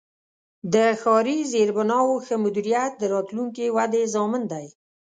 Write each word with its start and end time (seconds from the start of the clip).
د 0.73 0.75
ښاري 1.01 1.37
زیربناوو 1.53 2.15
ښه 2.25 2.35
مدیریت 2.45 2.91
د 2.97 3.03
راتلونکې 3.13 3.65
ودې 3.75 4.03
ضامن 4.15 4.41
دی. 4.53 4.65